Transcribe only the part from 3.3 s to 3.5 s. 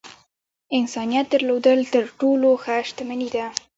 ده.